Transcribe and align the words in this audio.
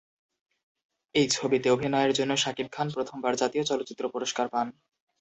এই 1.15 1.27
ছবিতে 1.31 1.67
অভিনয়ের 1.69 2.11
জন্য 2.13 2.31
শাকিব 2.37 2.67
খান 2.71 2.87
প্রথমবার 2.95 3.33
জাতীয় 3.41 3.63
চলচ্চিত্র 3.65 4.03
পুরস্কার 4.13 4.45
পান। 4.53 4.67